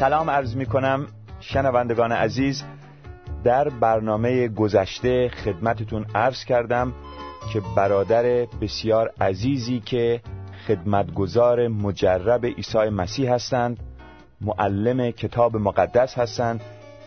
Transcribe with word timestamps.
سلام 0.00 0.30
عرض 0.30 0.56
می 0.56 0.66
کنم 0.66 1.06
شنوندگان 1.40 2.12
عزیز. 2.12 2.64
در 3.44 3.68
برنامه 3.68 4.48
گذشته 4.48 5.28
خدمتتون 5.28 6.06
عرض 6.14 6.44
کردم 6.44 6.92
که 7.52 7.62
برادر 7.76 8.22
بسیار 8.60 9.10
عزیزی 9.20 9.80
که 9.80 10.20
خدمتگزار 10.66 11.68
مجرب 11.68 12.46
عیسی 12.46 12.78
مسیح 12.78 13.32
هستند 13.32 13.80
معلم 14.40 15.10
کتاب 15.10 15.56
مقدس 15.56 16.18
هستند 16.18 16.60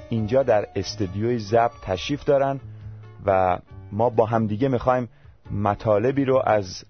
اینجا 0.09 0.43
در 0.43 0.67
استدیوی 0.75 1.39
ضبط 1.39 1.71
تشریف 1.81 2.23
دارن 2.23 2.59
و 3.25 3.59
ما 3.91 4.09
با 4.09 4.25
همدیگه 4.25 4.67
می‌خوایم 4.67 5.09
مطالبی 5.51 6.25
رو 6.25 6.41
از 6.45 6.83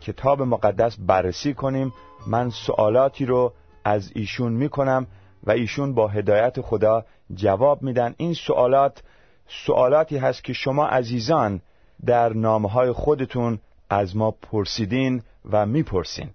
کتاب 0.00 0.42
مقدس 0.42 0.96
بررسی 0.98 1.54
کنیم. 1.54 1.92
من 2.26 2.50
سوالاتی 2.50 3.26
رو 3.26 3.52
از 3.84 4.12
ایشون 4.14 4.52
می‌کنم. 4.52 5.06
و 5.44 5.50
ایشون 5.50 5.94
با 5.94 6.08
هدایت 6.08 6.60
خدا 6.60 7.04
جواب 7.34 7.82
میدن. 7.82 8.14
این 8.16 8.34
سوالات 8.34 9.02
سوالاتی 9.48 10.16
هست 10.16 10.44
که 10.44 10.52
شما 10.52 10.86
عزیزان 10.86 11.60
در 12.06 12.32
نامه 12.32 12.68
های 12.68 12.92
خودتون 12.92 13.58
از 13.90 14.16
ما 14.16 14.30
پرسیدین 14.30 15.22
و 15.50 15.66
می‌پرسین. 15.66 16.30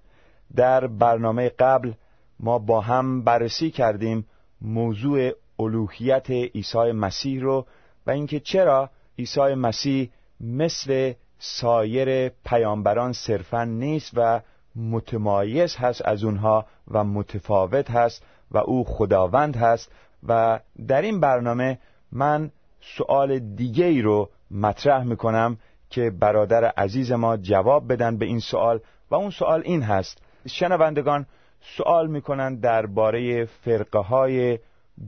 در 0.55 0.87
برنامه 0.87 1.49
قبل 1.49 1.91
ما 2.39 2.59
با 2.59 2.81
هم 2.81 3.23
بررسی 3.23 3.71
کردیم 3.71 4.25
موضوع 4.61 5.31
الوهیت 5.59 6.29
عیسی 6.31 6.91
مسیح 6.91 7.41
رو 7.41 7.65
و 8.07 8.11
اینکه 8.11 8.39
چرا 8.39 8.89
عیسی 9.19 9.53
مسیح 9.53 10.09
مثل 10.41 11.13
سایر 11.39 12.29
پیامبران 12.29 13.13
صرفا 13.13 13.63
نیست 13.63 14.11
و 14.13 14.41
متمایز 14.75 15.75
هست 15.75 16.01
از 16.05 16.23
اونها 16.23 16.65
و 16.91 17.03
متفاوت 17.03 17.91
هست. 17.91 18.23
و 18.51 18.57
او 18.57 18.83
خداوند 18.83 19.55
هست 19.55 19.91
و 20.27 20.59
در 20.87 21.01
این 21.01 21.19
برنامه 21.19 21.79
من 22.11 22.51
سوال 22.97 23.39
دیگه 23.39 23.85
ای 23.85 24.01
رو 24.01 24.29
مطرح 24.51 25.03
می‌کنم 25.03 25.57
که 25.89 26.11
برادر 26.19 26.65
عزیز 26.65 27.11
ما 27.11 27.37
جواب 27.37 27.93
بدن 27.93 28.17
به 28.17 28.25
این 28.25 28.39
سوال 28.39 28.79
و 29.11 29.15
اون 29.15 29.29
سوال 29.29 29.61
این 29.65 29.81
هست. 29.81 30.21
شنوندگان 30.47 31.25
سوال 31.61 32.07
می‌کنن 32.07 32.55
درباره 32.55 33.45
فرقه 33.45 33.99
های 33.99 34.59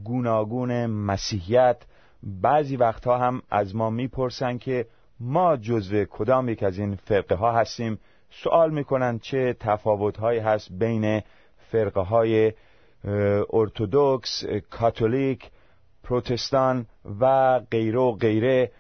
گوناگون 0.04 0.86
مسیحیت. 0.86 1.78
بعضی 2.24 2.76
وقتها 2.76 3.18
هم 3.18 3.42
از 3.52 3.76
ما 3.76 3.90
می‌پرسن 3.90 4.58
که 4.58 4.86
ما 5.20 5.58
جزو 5.58 6.06
کدام 6.06 6.50
یک 6.50 6.64
از 6.64 6.80
این 6.80 6.96
فرقه 6.96 7.36
ها 7.36 7.52
هستیم. 7.52 8.00
سوال 8.44 8.72
می‌کنن 8.72 9.20
چه 9.20 9.56
تفاوت 9.60 10.18
هایی 10.18 10.40
هست 10.40 10.72
بین 10.72 11.22
فرقه 11.72 12.02
های 12.02 12.54
ارتودکس 13.54 14.44
کاتولیک 14.70 15.50
پروتستان 16.04 16.86
و 17.20 17.60
غیره 17.72 18.00
و 18.00 18.12
غیره 18.12 18.72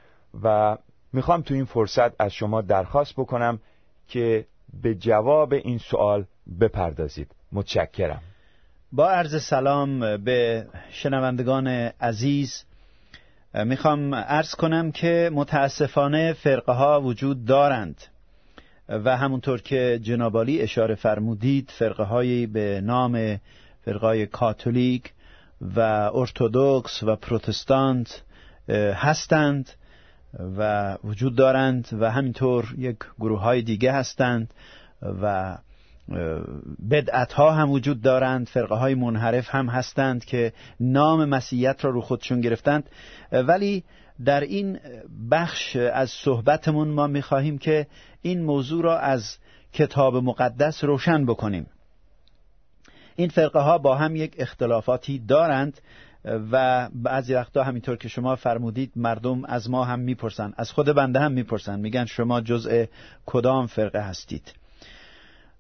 و 0.44 0.78
می‌خوام 1.14 1.42
تو 1.42 1.54
این 1.54 1.66
فرصت 1.66 2.22
از 2.22 2.34
شما 2.34 2.62
درخواست 2.62 3.14
بکنم 3.14 3.60
که 4.08 4.46
به 4.82 4.96
جواب 4.96 5.54
این 5.54 5.78
سوال 5.78 6.26
بپردازید. 6.60 7.32
متشکرم. 7.52 8.22
با 8.92 9.10
عرض 9.10 9.44
سلام 9.44 10.18
به 10.18 10.68
شنوندگان 10.92 11.68
عزیز 12.02 12.64
می‌خوام 13.54 14.16
عرض 14.16 14.56
کنم 14.56 14.92
که 14.92 15.30
متاسفانه 15.34 16.34
فرقه 16.34 16.72
ها 16.72 17.02
وجود 17.02 17.46
دارند 17.46 18.04
و 18.90 19.18
همونطور 19.18 19.62
که 19.62 20.00
جنابالی 20.04 20.62
اشاره 20.62 20.96
فرمودید 20.96 21.72
فرقه 21.78 22.04
هایی 22.04 22.48
به 22.48 22.82
نام 22.84 23.40
فرقای 23.88 24.26
کاتولیک 24.26 25.14
و 25.76 25.80
ارتودکس 26.14 27.04
و 27.04 27.16
پروتستانت 27.16 28.22
هستند 28.94 29.70
و 30.58 30.94
وجود 31.04 31.36
دارند 31.36 31.88
و 31.92 32.12
همینطور 32.12 32.76
یک 32.78 32.98
گروه 33.20 33.40
های 33.40 33.62
دیگه 33.62 33.92
هستند 33.92 34.54
و 35.22 35.58
بدعت 36.90 37.34
ها 37.34 37.52
هم 37.52 37.72
وجود 37.72 38.02
دارند 38.02 38.48
فرقه 38.48 38.76
های 38.76 38.96
منحرف 38.96 39.56
هم 39.56 39.68
هستند 39.70 40.26
که 40.26 40.54
نام 40.80 41.26
مسیحیت 41.26 41.86
را 41.86 41.92
رو 41.92 42.02
خودشون 42.02 42.42
گرفتند. 42.42 42.90
ولی 43.32 43.84
در 44.26 44.42
این 44.42 44.80
بخش 45.32 45.76
از 45.76 46.10
صحبتمون 46.10 46.88
ما 46.88 47.08
می‌خواهیم 47.08 47.58
که 47.58 47.88
این 48.22 48.44
موضوع 48.44 48.84
را 48.84 49.00
از 49.00 49.38
کتاب 49.74 50.16
مقدس 50.16 50.84
روشن 50.84 51.26
بکنیم. 51.26 51.68
این 53.20 53.30
فرقه 53.30 53.60
ها 53.60 53.78
با 53.78 53.96
هم 53.96 54.16
یک 54.16 54.36
اختلافاتی 54.38 55.20
دارند 55.20 55.82
و 56.52 56.90
بعضی 56.94 57.34
وقتا 57.34 57.64
همینطور 57.64 57.98
که 57.98 58.08
شما 58.08 58.36
فرمودید 58.36 58.92
مردم 58.96 59.46
از 59.46 59.70
ما 59.70 59.84
هم 59.84 60.00
می‌پرسن 60.00 60.54
از 60.58 60.72
خود 60.72 60.86
بنده 60.86 61.20
هم 61.20 61.32
می‌پرسن 61.32 61.80
میگن 61.80 62.06
شما 62.06 62.42
جزء 62.42 62.86
کدام 63.26 63.68
فرقه 63.68 64.00
هستید. 64.00 64.54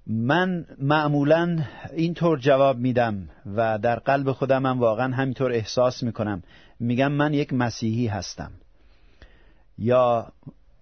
من 0.07 0.65
معمولا 0.81 1.59
اینطور 1.93 2.39
جواب 2.39 2.77
میدم 2.77 3.29
و 3.55 3.77
در 3.77 3.99
قلب 3.99 4.31
خودم 4.31 4.65
هم 4.65 4.79
واقعا 4.79 5.15
همینطور 5.15 5.51
احساس 5.51 6.03
می‌کنم. 6.03 6.43
میگم 6.79 7.11
من 7.11 7.33
یک 7.33 7.53
مسیحی 7.53 8.07
هستم. 8.07 8.51
یا 9.77 10.27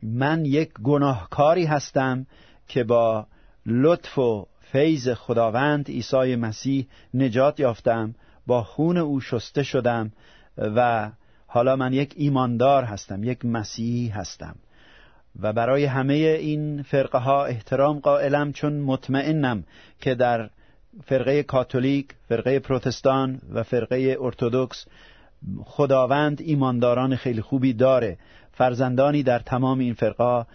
من 0.03 0.45
یک 0.45 0.73
گناهکاری 0.83 1.65
هستم 1.65 2.25
که 2.67 2.83
با 2.83 3.27
لطف 3.65 4.17
و 4.17 4.47
فیض 4.75 5.09
خداوند 5.09 5.87
عیسی 5.89 6.35
مسیح 6.35 6.87
نجات 7.13 7.59
یافتم 7.59 8.15
با 8.47 8.63
خون 8.63 8.97
او 8.97 9.21
شسته 9.21 9.63
شدم 9.63 10.11
و 10.57 11.11
حالا 11.47 11.75
من 11.75 11.93
یک 11.93 12.13
ایماندار 12.15 12.83
هستم 12.83 13.23
یک 13.23 13.45
مسیحی 13.45 14.07
هستم. 14.07 14.55
و 15.41 15.53
برای 15.53 15.85
همه 15.85 16.13
این 16.13 16.83
فرقه 16.83 17.17
ها 17.17 17.45
احترام 17.45 17.99
قائلم 17.99 18.51
چون 18.51 18.73
مطمئنم 18.73 19.63
که 20.01 20.15
در 20.15 20.49
فرقه 21.05 21.43
کاتولیک، 21.43 22.07
فرقه 22.29 22.59
پروتستان 22.59 23.41
و 23.53 23.63
فرقه 23.63 24.17
ارتودکس 24.21 24.85
خداوند 25.63 26.41
ایمانداران 26.41 27.15
خیلی 27.15 27.41
خوبی 27.41 27.73
داره. 27.73 28.17
فرزندانی 28.51 29.23
در 29.23 29.39
تمام 29.39 29.79
این 29.79 29.93
فرقه 29.93 30.45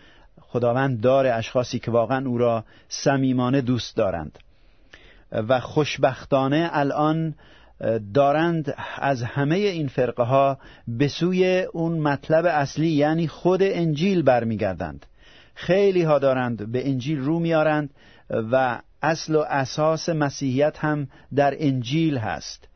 خداوند 0.53 1.01
داره 1.01 1.33
اشخاصی 1.33 1.79
که 1.79 1.91
واقعا 1.91 2.27
او 2.27 2.39
را 2.39 2.65
صمیمانه 2.89 3.61
دوست 3.61 3.97
دارند. 3.97 4.39
و 5.33 5.61
خوشبختانه 5.61 6.71
الان 6.73 7.35
دارند 8.15 8.75
از 8.99 9.23
همه 9.23 9.57
این 9.57 9.89
فرقه 9.89 10.23
ها 10.23 10.59
به 10.89 11.09
سوی 11.09 11.63
اون 11.73 11.99
مطلب 11.99 12.47
اصلی 12.47 12.89
یعنی 12.89 13.29
خود 13.29 13.63
انجیل 13.63 14.23
برمیگردند. 14.23 15.07
خیلی 15.55 16.03
ها 16.03 16.19
دارند 16.19 16.73
به 16.73 16.89
انجیل 16.89 17.19
رو 17.19 17.39
میارند 17.39 17.91
و 18.31 18.81
اصل 19.03 19.35
و 19.35 19.45
اساس 19.49 20.09
مسیحیت 20.09 20.79
هم 20.79 21.09
در 21.35 21.55
انجیل 21.59 22.19
هست. 22.19 22.69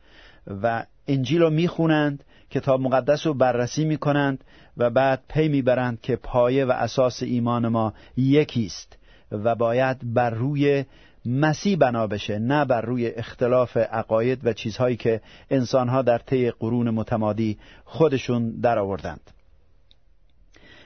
و 0.61 0.85
انجیل 1.07 1.41
رو 1.41 1.49
می‌خونند 1.49 2.23
کتاب 2.49 2.81
مقدس 2.81 3.27
رو 3.27 3.33
بررسی 3.33 3.85
می‌کنند 3.85 4.43
و 4.77 4.89
بعد 4.89 5.23
پی 5.29 5.47
می‌برند 5.47 6.01
که 6.01 6.15
پایه 6.15 6.65
و 6.65 6.71
اساس 6.71 7.23
ایمان 7.23 7.67
ما 7.67 7.93
یکی 8.17 8.65
است 8.65 8.97
و 9.31 9.55
باید 9.55 10.13
بر 10.13 10.29
روی 10.29 10.85
مسیح 11.25 11.77
بنا 11.77 12.07
بشه 12.07 12.39
نه 12.39 12.65
بر 12.65 12.81
روی 12.81 13.07
اختلاف 13.07 13.77
عقاید 13.77 14.39
و 14.43 14.53
چیزهایی 14.53 14.95
که 14.95 15.21
انسانها 15.49 16.01
در 16.01 16.17
طی 16.17 16.51
قرون 16.51 16.89
متمادی 16.89 17.57
خودشون 17.85 18.49
در 18.49 18.79
آوردند 18.79 19.31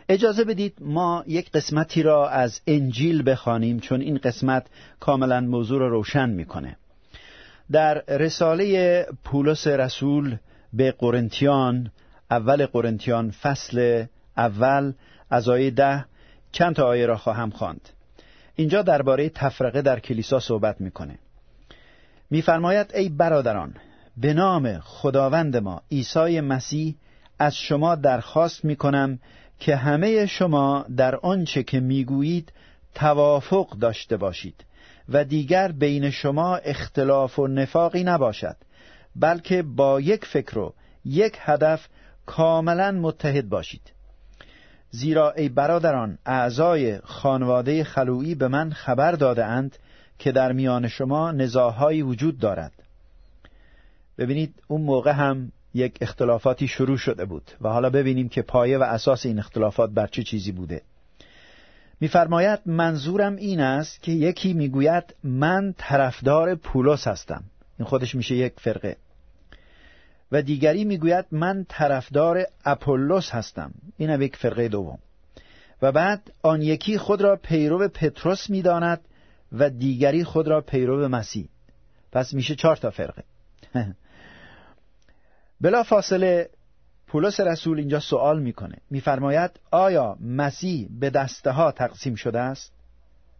اجازه 0.09 0.43
بدید 0.43 0.73
ما 0.81 1.23
یک 1.27 1.51
قسمتی 1.51 2.03
را 2.03 2.29
از 2.29 2.61
انجیل 2.67 3.31
بخوانیم 3.31 3.79
چون 3.79 4.01
این 4.01 4.17
قسمت 4.17 4.67
کاملا 4.99 5.41
موضوع 5.41 5.79
را 5.79 5.87
روشن 5.87 6.29
می‌کنه. 6.29 6.77
در 7.71 8.03
رساله 8.07 9.05
پولس 9.23 9.67
رسول 9.67 10.37
به 10.73 10.91
قرنتیان 10.91 11.91
اول 12.31 12.65
قرنتیان 12.65 13.31
فصل 13.31 14.05
اول 14.37 14.93
از 15.29 15.49
آیه 15.49 15.71
ده 15.71 16.05
چند 16.51 16.75
تا 16.75 16.87
آیه 16.87 17.05
را 17.05 17.17
خواهم 17.17 17.49
خواند. 17.49 17.89
اینجا 18.55 18.81
درباره 18.81 19.29
تفرقه 19.29 19.81
در 19.81 19.99
کلیسا 19.99 20.39
صحبت 20.39 20.81
می‌کنه 20.81 21.19
میفرماید 22.29 22.91
ای 22.95 23.09
برادران 23.09 23.73
به 24.17 24.33
نام 24.33 24.79
خداوند 24.79 25.57
ما 25.57 25.81
عیسی 25.91 26.41
مسیح 26.41 26.95
از 27.39 27.55
شما 27.55 27.95
درخواست 27.95 28.65
می‌کنم 28.65 29.19
که 29.59 29.75
همه 29.75 30.25
شما 30.25 30.85
در 30.97 31.15
آنچه 31.15 31.63
که 31.63 31.79
می‌گویید 31.79 32.51
توافق 32.95 33.69
داشته 33.69 34.17
باشید 34.17 34.65
و 35.09 35.23
دیگر 35.23 35.71
بین 35.71 36.09
شما 36.09 36.55
اختلاف 36.55 37.39
و 37.39 37.47
نفاقی 37.47 38.03
نباشد 38.03 38.55
بلکه 39.15 39.61
با 39.61 40.01
یک 40.01 40.25
فکر 40.25 40.59
و 40.59 40.73
یک 41.05 41.37
هدف 41.39 41.87
کاملا 42.29 42.91
متحد 42.91 43.49
باشید. 43.49 43.81
زیرا 44.91 45.31
ای 45.31 45.49
برادران 45.49 46.17
اعضای 46.25 46.99
خانواده 47.03 47.83
خلویی 47.83 48.35
به 48.35 48.47
من 48.47 48.71
خبر 48.71 49.11
داده 49.11 49.45
اند 49.45 49.77
که 50.19 50.31
در 50.31 50.51
میان 50.51 50.87
شما 50.87 51.31
نزاهایی 51.31 52.01
وجود 52.01 52.39
دارد. 52.39 52.71
ببینید 54.17 54.53
اون 54.67 54.81
موقع 54.81 55.11
هم 55.11 55.51
یک 55.73 55.97
اختلافاتی 56.01 56.67
شروع 56.67 56.97
شده 56.97 57.25
بود 57.25 57.51
و 57.61 57.69
حالا 57.69 57.89
ببینیم 57.89 58.29
که 58.29 58.41
پایه 58.41 58.77
و 58.77 58.83
اساس 58.83 59.25
این 59.25 59.39
اختلافات 59.39 59.89
بر 59.89 60.07
چه 60.07 60.23
چیزی 60.23 60.51
بوده. 60.51 60.81
میفرماید 61.99 62.59
منظورم 62.65 63.35
این 63.35 63.59
است 63.59 64.01
که 64.01 64.11
یکی 64.11 64.53
می‌گوید 64.53 65.15
من 65.23 65.73
طرفدار 65.77 66.55
پولس 66.55 67.07
هستم. 67.07 67.43
این 67.79 67.87
خودش 67.87 68.15
میشه 68.15 68.35
یک 68.35 68.53
فرقه. 68.57 68.97
و 70.31 70.41
دیگری 70.41 70.85
می‌گوید 70.85 71.25
من 71.31 71.65
طرفدار 71.69 72.45
اپولوس 72.65 73.31
هستم. 73.31 73.71
این 73.97 74.09
هم 74.09 74.21
یک 74.21 74.35
فرقه 74.35 74.67
دوم. 74.67 74.99
و 75.81 75.91
بعد 75.91 76.31
آن 76.41 76.61
یکی 76.61 76.97
خود 76.97 77.21
را 77.21 77.35
پیرو 77.35 77.87
پتروس 77.87 78.49
می‌داند 78.49 79.01
و 79.51 79.69
دیگری 79.69 80.23
خود 80.23 80.47
را 80.47 80.61
پیرو 80.61 81.07
مسیح. 81.07 81.49
پس 82.11 82.33
میشه 82.33 82.55
چهار 82.55 82.75
تا 82.75 82.89
فرقه. 82.89 83.23
بلا 85.61 85.83
فاصله 85.83 86.49
پولس 87.07 87.39
رسول 87.39 87.79
اینجا 87.79 87.99
سوال 87.99 88.41
می‌کنه. 88.41 88.75
میفرماید 88.89 89.51
آیا 89.71 90.17
مسیح 90.21 90.87
به 90.99 91.09
دسته 91.09 91.51
ها 91.51 91.71
تقسیم 91.71 92.15
شده 92.15 92.39
است؟ 92.39 92.73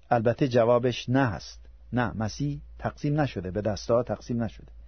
البته 0.10 0.48
جوابش 0.48 1.10
نه 1.10 1.25
هست. 1.25 1.60
نه 1.93 2.12
مسیح 2.15 2.60
تقسیم 2.79 3.22
نشده 3.22 3.51
به 3.51 3.62
دسته 3.62 3.93
ها 3.93 4.03
تقسیم 4.03 4.43
نشده. 4.43 4.78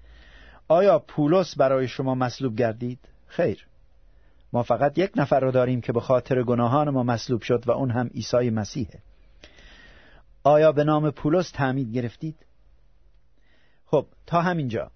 آیا 0.71 0.99
پولس 0.99 1.57
برای 1.57 1.87
شما 1.87 2.15
مصلوب 2.15 2.55
گردید؟ 2.55 2.99
خیر. 3.27 3.67
ما 4.53 4.63
فقط 4.63 4.97
یک 4.97 5.11
نفر 5.15 5.39
رو 5.39 5.51
داریم 5.51 5.81
که 5.81 5.93
به 5.93 5.99
خاطر 5.99 6.43
گناهان 6.43 6.89
ما 6.89 7.03
مصلوب 7.03 7.41
شد 7.41 7.63
و 7.67 7.71
اون 7.71 7.91
هم 7.91 8.07
عیسی 8.07 8.49
مسیحه. 8.49 8.99
آیا 10.43 10.71
به 10.71 10.83
نام 10.83 11.11
پولس 11.11 11.51
تعمید 11.51 11.93
گرفتید؟ 11.93 12.35
خب 13.85 14.05
تا 14.25 14.41
همینجا. 14.41 14.91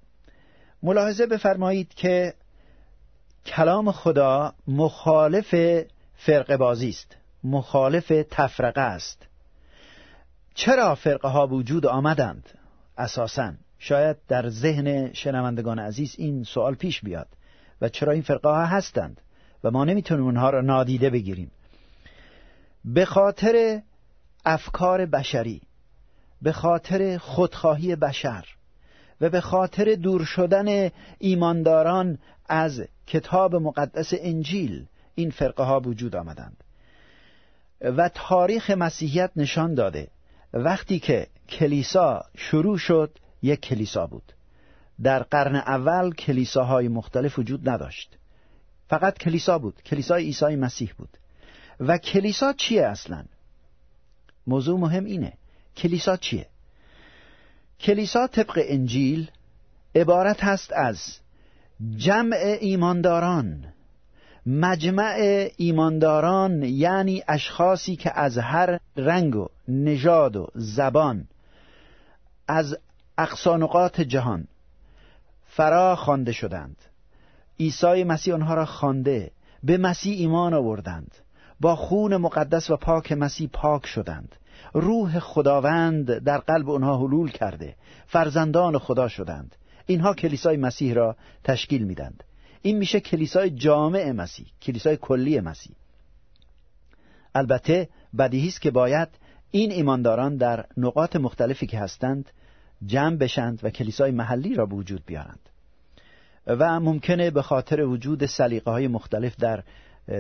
ملاحظه 0.83 1.25
بفرمایید 1.25 1.93
که 1.93 2.33
کلام 3.45 3.91
خدا 3.91 4.53
مخالف 4.67 5.55
فرق 6.15 6.55
بازی 6.55 6.89
است. 6.89 7.17
مخالف 7.43 8.11
تفرقه 8.31 8.81
است. 8.81 9.27
چرا 10.53 10.95
فرقه 10.95 11.27
ها 11.27 11.47
وجود 11.47 11.85
آمدند؟ 11.85 12.49
اساسا 12.97 13.53
شاید 13.87 14.17
در 14.27 14.49
ذهن 14.49 15.13
شنوندگان 15.13 15.79
عزیز 15.79 16.15
این 16.17 16.43
سوال 16.43 16.75
پیش 16.75 17.01
بیاد 17.01 17.27
و 17.81 17.89
چرا 17.89 18.11
این 18.11 18.21
فرقه 18.21 18.49
ها 18.49 18.65
هستند 18.65 19.21
و 19.63 19.71
ما 19.71 19.85
نمی‌تونیم 19.85 20.25
اونها 20.25 20.49
را 20.49 20.61
نادیده 20.61 21.09
بگیریم. 21.09 21.51
به 22.85 23.05
خاطر 23.05 23.81
افکار 24.45 25.05
بشری 25.05 25.61
به 26.41 26.51
خاطر 26.51 27.17
خودخواهی 27.17 27.95
بشر 27.95 28.45
و 29.21 29.29
به 29.29 29.41
خاطر 29.41 29.95
دور 29.95 30.25
شدن 30.25 30.89
ایمانداران 31.19 32.17
از 32.49 32.83
کتاب 33.07 33.55
مقدس 33.55 34.13
انجیل 34.17 34.85
این 35.15 35.29
فرقه 35.29 35.63
ها 35.63 35.79
وجود 35.79 36.15
آمدند. 36.15 36.63
و 37.81 38.09
تاریخ 38.13 38.71
مسیحیت 38.71 39.31
نشان 39.35 39.73
داده. 39.73 40.07
وقتی 40.53 40.99
که 40.99 41.27
کلیسا 41.49 42.25
شروع 42.35 42.77
شد 42.77 43.17
یک 43.45 43.61
کلیسا 43.61 44.07
بود. 44.07 44.33
در 45.03 45.23
قرن 45.23 45.55
اول 45.55 46.13
کلیساهای 46.13 46.87
مختلف 46.87 47.39
وجود 47.39 47.69
نداشت. 47.69 48.17
فقط 48.87 49.17
کلیسا 49.17 49.59
بود 49.59 49.81
کلیسای 49.81 50.23
عیسی 50.23 50.55
مسیح 50.55 50.93
بود. 50.97 51.17
و 51.79 51.97
کلیسا 51.97 52.53
چیه 52.53 52.85
اصلا؟ 52.85 53.25
موضوع 54.47 54.79
مهم 54.79 55.05
اینه 55.05 55.33
کلیسا 55.77 56.17
چیه؟ 56.17 56.47
کلیسا 57.79 58.27
طبق 58.27 58.61
انجیل 58.65 59.31
عبارت 59.95 60.43
هست 60.43 60.73
از 60.73 61.19
جمع 61.97 62.57
ایمانداران. 62.61 63.65
مجمع 64.45 65.15
ایمانداران 65.57 66.63
یعنی 66.63 67.23
اشخاصی 67.27 67.95
که 67.95 68.19
از 68.19 68.37
هر 68.37 68.79
رنگ 68.97 69.35
و 69.35 69.47
نژاد 69.67 70.35
و 70.35 70.47
زبان 70.55 71.27
از 72.47 72.77
اقصانقات 73.17 74.01
جهان. 74.01 74.47
فرا 75.45 75.95
خوانده 75.95 76.31
شدند. 76.31 76.75
عیسی 77.59 78.03
مسیح 78.03 78.33
آنها 78.33 78.53
را 78.53 78.65
خوانده 78.65 79.31
به 79.63 79.77
مسیح 79.77 80.17
ایمان 80.17 80.53
آوردند. 80.53 81.15
با 81.59 81.75
خون 81.75 82.17
مقدس 82.17 82.69
و 82.69 82.77
پاک 82.77 83.11
مسیح 83.11 83.49
پاک 83.53 83.85
شدند. 83.85 84.35
روح 84.73 85.19
خداوند 85.19 86.17
در 86.17 86.37
قلب 86.37 86.69
آنها 86.69 86.97
حلول 86.97 87.31
کرده. 87.31 87.75
فرزندان 88.07 88.77
خدا 88.77 89.07
شدند. 89.07 89.55
اینها 89.85 90.13
کلیسای 90.13 90.57
مسیح 90.57 90.93
را 90.93 91.15
تشکیل 91.43 91.83
میدند. 91.83 92.23
این 92.61 92.77
میشه 92.77 92.99
کلیسای 92.99 93.49
جامع 93.49 94.11
مسیح 94.11 94.45
کلیسای 94.61 94.97
کلی 94.97 95.39
مسیح. 95.39 95.75
البته 97.35 97.89
بدیهی 98.17 98.47
است 98.47 98.61
که 98.61 98.71
باید 98.71 99.09
این 99.51 99.71
ایمانداران 99.71 100.37
در 100.37 100.65
نقاط 100.77 101.15
مختلفی 101.15 101.67
که 101.67 101.79
هستند 101.79 102.29
جمع 102.85 103.15
بشند 103.15 103.59
و 103.63 103.69
کلیسای 103.69 104.11
محلی 104.11 104.55
را 104.55 104.65
به 104.65 104.75
وجود 104.75 105.05
بیارند. 105.05 105.39
و 106.47 106.79
ممکنه 106.79 107.31
به 107.31 107.41
خاطر 107.41 107.81
وجود 107.81 108.25
سلیقه 108.25 108.71
های 108.71 108.87
مختلف 108.87 109.35
در 109.35 109.63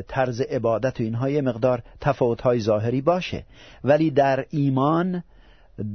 طرز 0.07 0.41
عبادت 0.41 0.99
و 0.99 1.03
اینها 1.03 1.29
یه 1.29 1.41
مقدار 1.41 1.83
تفاوت 2.01 2.41
های 2.41 2.59
ظاهری 2.59 3.01
باشه. 3.01 3.45
ولی 3.83 4.11
در 4.11 4.45
ایمان 4.49 5.23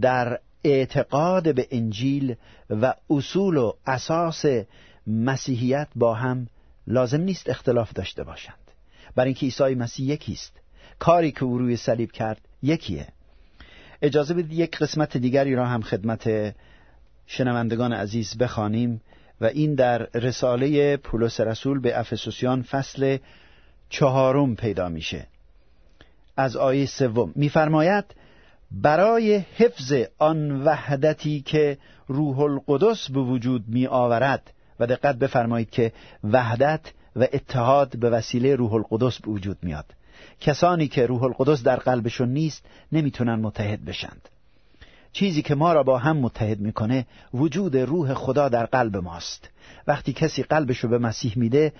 در 0.00 0.38
اعتقاد 0.64 1.54
به 1.54 1.66
انجیل 1.70 2.36
و 2.70 2.94
اصول 3.10 3.56
و 3.56 3.72
اساس 3.86 4.44
مسیحیت 5.06 5.88
با 5.96 6.14
هم 6.14 6.46
لازم 6.86 7.20
نیست 7.20 7.48
اختلاف 7.48 7.92
داشته 7.92 8.24
باشند. 8.24 8.54
برای 9.14 9.28
اینکه 9.28 9.46
عیسی 9.46 9.74
مسیح 9.74 10.06
یکیست. 10.06 10.52
کاری 10.98 11.32
که 11.32 11.44
او 11.44 11.58
روی 11.58 11.76
صلیب 11.76 12.12
کرد 12.12 12.40
یکیه. 12.62 13.06
اجازه 14.02 14.34
بدید 14.34 14.52
یک 14.52 14.78
قسمت 14.78 15.16
دیگری 15.16 15.54
را 15.54 15.66
هم 15.66 15.82
خدمت 15.82 16.54
شنوندگان 17.26 17.92
عزیز 17.92 18.38
بخوانیم 18.38 19.00
و 19.40 19.44
این 19.44 19.74
در 19.74 19.98
رساله 20.14 20.96
پولس 20.96 21.40
رسول 21.40 21.80
به 21.80 21.98
افسوسیان 21.98 22.62
فصل 22.62 23.18
چهارم 23.88 24.56
پیدا 24.56 24.88
میشه. 24.88 25.26
از 26.36 26.56
آیه 26.56 26.86
سوم 26.86 27.32
میفرماید 27.36 28.04
برای 28.70 29.36
حفظ 29.56 29.92
آن 30.18 30.62
وحدتی 30.62 31.40
که 31.40 31.78
روح 32.08 32.40
القدس 32.40 33.10
به 33.10 33.20
وجود 33.20 33.64
می 33.68 33.86
آورد 33.86 34.52
و 34.80 34.86
دقت 34.86 35.16
بفرمایید 35.16 35.70
که 35.70 35.92
وحدت 36.24 36.80
و 37.16 37.26
اتحاد 37.32 37.96
به 37.96 38.10
وسیله 38.10 38.56
روح 38.56 38.74
القدس 38.74 39.20
به 39.20 39.30
وجود 39.30 39.58
میاد. 39.62 39.84
کسانی 40.40 40.88
که 40.88 41.06
روح 41.06 41.22
القدس 41.22 41.62
در 41.62 41.76
قلبشون 41.76 42.28
نیست 42.28 42.64
نمی‌تونن 42.92 43.34
متحد 43.34 43.84
بشند. 43.84 44.28
چیزی 45.12 45.42
که 45.42 45.54
ما 45.54 45.72
را 45.72 45.82
با 45.82 45.98
هم 45.98 46.16
متحد 46.16 46.60
می‌کنه 46.60 47.06
وجود 47.34 47.76
روح 47.76 48.14
خدا 48.14 48.48
در 48.48 48.66
قلب 48.66 48.96
ماست. 48.96 49.48
وقتی 49.86 50.12
کسی 50.12 50.42
قلبشو 50.42 50.88
به 50.88 50.98
مسیح 50.98 51.32
میده 51.36 51.72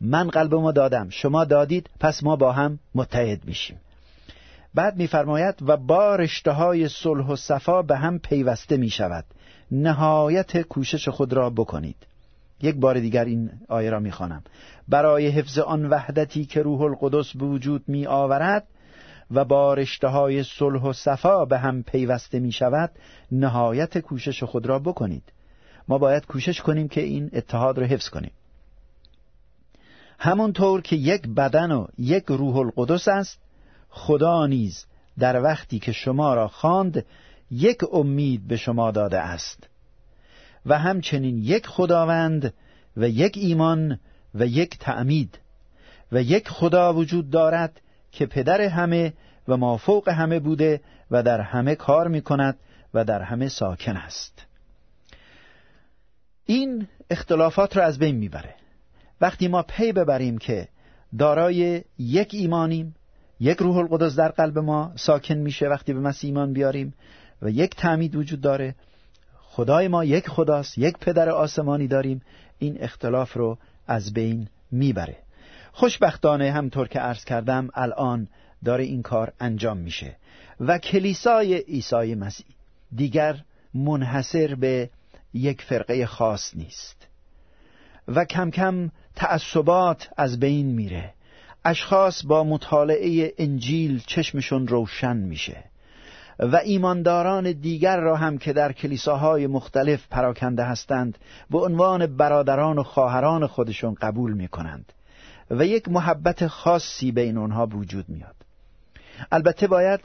من 0.00 0.28
قلب 0.28 0.54
ما 0.54 0.72
دادم 0.72 1.08
شما 1.10 1.44
دادید 1.44 1.90
پس 2.00 2.22
ما 2.22 2.36
با 2.36 2.52
هم 2.52 2.78
متحد 2.94 3.44
میشیم. 3.44 3.80
بعد 4.74 4.96
میفرماید 4.96 5.54
و 5.62 5.76
با 5.76 6.16
رشته 6.16 6.50
های 6.50 6.88
صلح 6.88 7.26
و 7.26 7.36
صفا 7.36 7.82
به 7.82 7.96
هم 7.96 8.18
پیوسته 8.18 8.76
می 8.76 8.90
شود 8.90 9.24
نهایت 9.70 10.62
کوشش 10.62 11.08
خود 11.08 11.32
را 11.32 11.50
بکنید. 11.50 11.96
یک 12.62 12.76
بار 12.76 13.00
دیگر 13.00 13.24
این 13.24 13.50
آیه 13.68 13.90
را 13.90 14.00
می‌خوانم. 14.00 14.42
برای 14.88 15.28
حفظ 15.28 15.58
آن 15.58 15.86
وحدتی 15.86 16.44
که 16.44 16.62
روح 16.62 16.80
القدس 16.80 17.36
به 17.36 17.46
وجود 17.46 17.84
می 17.88 18.06
آورد 18.06 18.66
و 19.30 19.44
با 19.44 19.74
رشته 19.74 20.08
های 20.08 20.42
صلح 20.42 20.82
و 20.82 20.92
صفا 20.92 21.44
به 21.44 21.58
هم 21.58 21.82
پیوسته 21.82 22.38
می 22.38 22.52
شود 22.52 22.90
نهایت 23.32 23.98
کوشش 23.98 24.42
خود 24.42 24.66
را 24.66 24.78
بکنید. 24.78 25.22
ما 25.88 25.98
باید 25.98 26.26
کوشش 26.26 26.60
کنیم 26.60 26.88
که 26.88 27.00
این 27.00 27.30
اتحاد 27.32 27.78
را 27.78 27.86
حفظ 27.86 28.08
کنیم. 28.08 28.32
همونطور 30.18 30.80
که 30.80 30.96
یک 30.96 31.28
بدن 31.28 31.72
و 31.72 31.86
یک 31.98 32.24
روح 32.24 32.56
القدس 32.56 33.08
است 33.08 33.38
خدا 33.88 34.46
نیز 34.46 34.86
در 35.18 35.42
وقتی 35.42 35.78
که 35.78 35.92
شما 35.92 36.34
را 36.34 36.48
خواند 36.48 37.04
یک 37.50 37.78
امید 37.92 38.48
به 38.48 38.56
شما 38.56 38.90
داده 38.90 39.18
است. 39.18 39.68
و 40.66 40.78
همچنین 40.78 41.38
یک 41.38 41.66
خداوند 41.66 42.54
و 42.96 43.08
یک 43.08 43.36
ایمان 43.36 43.98
و 44.34 44.46
یک 44.46 44.78
تعمید 44.78 45.38
و 46.12 46.22
یک 46.22 46.48
خدا 46.48 46.94
وجود 46.94 47.30
دارد 47.30 47.80
که 48.12 48.26
پدر 48.26 48.60
همه 48.60 49.12
و 49.48 49.56
مافوق 49.56 50.08
همه 50.08 50.40
بوده 50.40 50.80
و 51.10 51.22
در 51.22 51.40
همه 51.40 51.74
کار 51.74 52.08
می 52.08 52.20
کند 52.20 52.56
و 52.94 53.04
در 53.04 53.22
همه 53.22 53.48
ساکن 53.48 53.96
است. 53.96 54.46
این 56.46 56.86
اختلافات 57.10 57.76
را 57.76 57.84
از 57.84 57.98
بین 57.98 58.16
می‌بره. 58.16 58.54
وقتی 59.20 59.48
ما 59.48 59.62
پی 59.62 59.92
ببریم 59.92 60.38
که 60.38 60.68
دارای 61.18 61.84
یک 61.98 62.30
ایمانیم 62.32 62.94
یک 63.40 63.58
روح 63.58 63.76
القدس 63.76 64.16
در 64.16 64.28
قلب 64.28 64.58
ما 64.58 64.92
ساکن 64.96 65.34
میشه 65.34 65.66
وقتی 65.66 65.92
به 65.92 66.00
مسیح 66.00 66.28
ایمان 66.28 66.52
بیاریم 66.52 66.94
و 67.42 67.50
یک 67.50 67.76
تعمید 67.76 68.16
وجود 68.16 68.40
داره 68.40 68.74
خدای 69.56 69.88
ما 69.88 70.04
یک 70.04 70.28
خداست 70.28 70.78
یک 70.78 70.98
پدر 70.98 71.28
آسمانی 71.28 71.88
داریم. 71.88 72.22
این 72.58 72.76
اختلاف 72.80 73.36
رو 73.36 73.58
از 73.86 74.12
بین 74.14 74.48
می‌بره. 74.70 75.16
خوشبختانه 75.72 76.52
همطور 76.52 76.88
که 76.88 76.98
عرض 76.98 77.24
کردم 77.24 77.68
الان 77.74 78.28
داره 78.64 78.84
این 78.84 79.02
کار 79.02 79.32
انجام 79.40 79.76
میشه. 79.76 80.16
و 80.60 80.78
کلیسای 80.78 81.54
عیسی 81.54 82.14
مسیح 82.14 82.46
دیگر 82.96 83.36
منحصر 83.74 84.54
به 84.54 84.90
یک 85.34 85.62
فرقه 85.62 86.06
خاص 86.06 86.56
نیست. 86.56 87.06
و 88.08 88.24
کم 88.24 88.50
کم 88.50 88.90
تعصبات 89.14 90.08
از 90.16 90.40
بین 90.40 90.66
میره. 90.66 91.14
اشخاص 91.64 92.24
با 92.24 92.44
مطالعه 92.44 93.34
انجیل 93.38 94.02
چشمشون 94.06 94.68
روشن 94.68 95.16
میشه. 95.16 95.64
و 96.38 96.56
ایمانداران 96.56 97.52
دیگر 97.52 98.00
را 98.00 98.16
هم 98.16 98.38
که 98.38 98.52
در 98.52 98.72
کلیساهای 98.72 99.46
مختلف 99.46 100.06
پراکنده 100.10 100.64
هستند 100.64 101.18
به 101.50 101.58
عنوان 101.58 102.16
برادران 102.16 102.78
و 102.78 102.82
خواهران 102.82 103.46
خودشون 103.46 103.94
قبول 103.94 104.32
می‌کنند. 104.32 104.92
و 105.50 105.66
یک 105.66 105.88
محبت 105.88 106.46
خاصی 106.46 107.12
بین 107.12 107.38
آنها 107.38 107.66
وجود 107.66 108.08
میاد. 108.08 108.34
البته 109.32 109.66
باید 109.66 110.00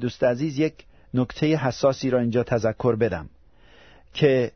دوست 0.00 0.24
عزیز 0.24 0.58
یک 0.58 0.74
نکته 1.14 1.56
حساسی 1.56 2.10
را 2.10 2.20
اینجا 2.20 2.42
تذکر 2.42 2.96
بدم 2.96 3.28
که 4.14 4.52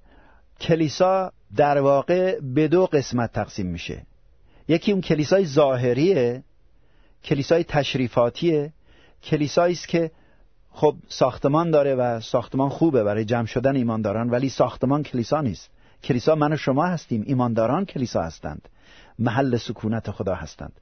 کلیسا 0.61 1.33
در 1.57 1.81
واقع 1.81 2.41
به 2.41 2.69
دو 2.69 2.87
قسمت 2.87 3.33
تقسیم 3.33 3.67
میشه. 3.67 4.03
یکی 4.69 4.93
اون 4.93 5.01
کلیسای 5.01 5.47
ظاهریه 5.47 6.43
کلیسای 7.25 7.65
تشریفاتیه 7.65 8.73
کلیسایی 9.23 9.75
است 9.75 9.89
که 9.89 10.11
خب 10.77 10.97
ساختمان 11.09 11.71
داره 11.71 11.95
و 11.95 12.21
ساختمان 12.21 12.69
خوبه 12.69 13.05
برای 13.05 13.25
جمع 13.25 13.47
شدن 13.47 13.77
ایمانداران. 13.77 14.31
ولی 14.31 14.49
ساختمان 14.49 15.03
کلیسا 15.03 15.41
نیست. 15.41 15.71
کلیسا 16.05 16.35
من 16.35 16.53
و 16.53 16.57
شما 16.57 16.87
هستیم. 16.87 17.23
ایمانداران 17.27 17.85
کلیسا 17.85 18.23
هستند. 18.23 18.69
محل 19.19 19.57
سکونت 19.57 20.11
خدا 20.11 20.35
هستند. 20.35 20.73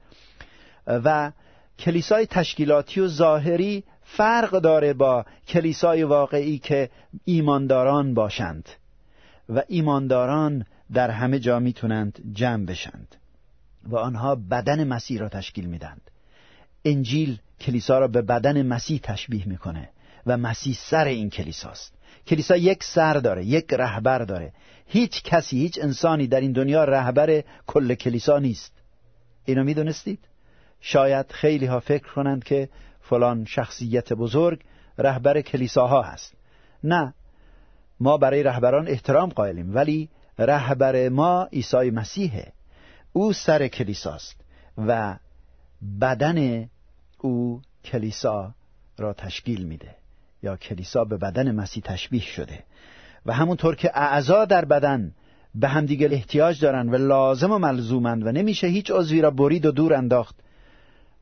و 0.87 1.33
کلیسای 1.79 2.27
تشکیلاتی 2.27 3.01
و 3.01 3.09
ظاهری 3.09 3.85
فرق 4.03 4.51
داره 4.51 4.93
با 4.93 5.25
کلیسای 5.49 6.03
واقعی 6.03 6.59
که 6.59 6.91
ایمانداران 7.25 8.15
باشند. 8.15 8.69
و 9.49 9.63
ایمانداران 9.69 10.67
در 10.93 11.11
همه 11.11 11.39
جا 11.39 11.59
می‌تونند 11.59 12.23
جمع 12.33 12.65
بشند. 12.65 13.17
و 13.85 13.97
آنها 13.97 14.35
بدن 14.35 14.85
مسیح 14.85 15.21
را 15.21 15.29
تشکیل 15.29 15.67
میدند. 15.67 16.11
انجیل 16.85 17.39
کلیسا 17.65 17.99
را 17.99 18.09
به 18.09 18.23
بدن 18.23 18.63
مسیح 18.63 19.01
تشبیه 19.03 19.49
می‌کنه 19.49 19.89
و 20.27 20.37
مسیح 20.37 20.77
سر 20.79 21.05
این 21.05 21.31
کلیساست. 21.31 21.95
کلیسا 22.27 22.57
یک 22.57 22.85
سر 22.85 23.15
داره 23.15 23.45
یک 23.45 23.73
رهبر 23.73 24.19
داره. 24.19 24.53
هیچ 24.87 25.23
کسی 25.23 25.59
هیچ 25.59 25.79
انسانی 25.83 26.27
در 26.27 26.41
این 26.41 26.53
دنیا 26.53 26.85
رهبر 26.85 27.43
کل 27.67 27.95
کلیسا 27.95 28.39
نیست. 28.39 28.73
اینو 29.45 29.65
می‌دونستید؟ 29.65 30.19
شاید 30.81 31.33
خیلی 31.33 31.67
ها 31.67 31.81
فکر 31.81 32.13
کنند 32.13 32.45
که 32.45 32.69
فلان 33.01 33.45
شخصیت 33.45 34.13
بزرگ 34.13 34.61
رهبر 34.99 35.41
کلیساها 35.41 36.03
هست. 36.03 36.35
نه 36.85 37.15
ما 38.01 38.17
برای 38.17 38.43
رهبران 38.43 38.89
احترام 38.89 39.29
قائلیم 39.29 39.75
ولی 39.75 40.09
رهبر 40.39 41.09
ما 41.09 41.49
عیسی 41.53 41.91
مسیحه. 41.91 42.53
او 43.13 43.33
سر 43.33 43.69
کلیساست 43.69 44.41
و 44.79 45.17
بدن 46.01 46.69
او 47.25 47.61
کلیسا 47.85 48.55
را 48.99 49.13
تشکیل 49.13 49.65
میده 49.65 49.95
یا 50.43 50.57
کلیسا 50.57 51.05
به 51.05 51.17
بدن 51.17 51.55
مسیح 51.55 51.83
تشبیه 51.83 52.23
شده 52.23 52.65
و 53.27 53.33
همونطور 53.33 53.75
که 53.75 53.91
اعضا 53.95 54.45
در 54.45 54.65
بدن 54.65 55.13
به 55.55 55.69
همدیگه 55.69 56.09
احتیاج 56.13 56.61
دارن 56.61 56.89
و 56.89 56.97
لازم 56.97 57.53
و 57.53 57.59
ملزومند 57.59 58.27
و 58.27 58.33
نمیشه 58.33 58.67
هیچ 58.67 58.91
عضوی 58.91 59.21
را 59.21 59.31
برید 59.31 59.67
و 59.67 59.71
دور 59.71 59.95
انداخت 59.95 60.35